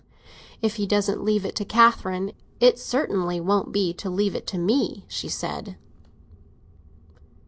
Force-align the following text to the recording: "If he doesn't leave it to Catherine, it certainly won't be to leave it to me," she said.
"If 0.63 0.77
he 0.77 0.87
doesn't 0.87 1.23
leave 1.23 1.45
it 1.45 1.55
to 1.57 1.63
Catherine, 1.63 2.31
it 2.59 2.79
certainly 2.79 3.39
won't 3.39 3.71
be 3.71 3.93
to 3.93 4.09
leave 4.09 4.33
it 4.33 4.47
to 4.47 4.57
me," 4.57 5.05
she 5.07 5.29
said. 5.29 5.77